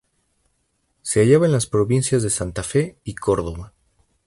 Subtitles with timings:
[1.03, 3.71] Se hallaba en las provincias de Santa Fe y Córdoba.